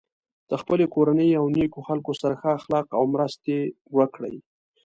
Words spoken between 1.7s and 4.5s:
خلکو سره ښه اخلاق او مرستې وکړی.